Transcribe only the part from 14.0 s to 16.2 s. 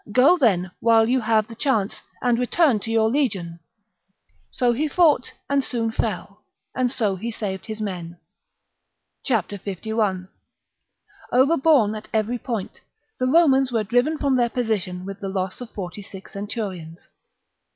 driven from their position with the loss of forty heavy loss,